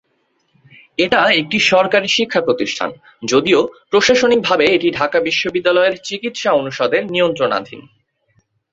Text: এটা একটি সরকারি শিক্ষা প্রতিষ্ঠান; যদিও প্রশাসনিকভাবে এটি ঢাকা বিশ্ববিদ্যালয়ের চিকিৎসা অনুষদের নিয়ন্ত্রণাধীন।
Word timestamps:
এটা 0.97 1.19
একটি 1.39 1.57
সরকারি 1.71 2.07
শিক্ষা 2.09 2.41
প্রতিষ্ঠান; 2.41 2.89
যদিও 3.23 3.59
প্রশাসনিকভাবে 3.91 4.65
এটি 4.67 4.87
ঢাকা 4.99 5.17
বিশ্ববিদ্যালয়ের 5.21 5.95
চিকিৎসা 6.07 6.49
অনুষদের 6.53 7.03
নিয়ন্ত্রণাধীন। 7.13 7.81